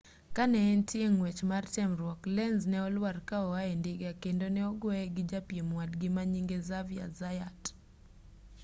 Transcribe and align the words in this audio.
ka 0.35 0.43
ne 0.51 0.59
entie 0.73 1.05
ng'wech 1.13 1.41
mar 1.51 1.63
temruok 1.75 2.19
lenz 2.35 2.61
ne 2.71 2.77
olwar 2.87 3.17
ka 3.29 3.37
oae 3.51 3.71
ndiga 3.79 4.11
kendo 4.23 4.45
ne 4.51 4.61
ogueye 4.71 5.05
gi 5.15 5.23
japiem 5.31 5.67
wadgi 5.77 6.07
manyinge 6.15 6.57
xavier 6.67 7.09
zayat 7.19 7.61